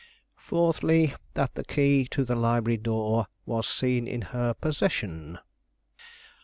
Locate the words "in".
4.07-4.23